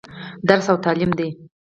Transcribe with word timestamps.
درس 0.49 0.65
او 0.71 0.77
تعليم 0.85 1.11
دى. 1.19 1.29